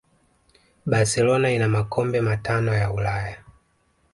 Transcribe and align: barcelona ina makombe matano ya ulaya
barcelona 0.91 1.51
ina 1.51 1.67
makombe 1.69 2.21
matano 2.21 2.73
ya 2.73 2.91
ulaya 2.93 3.37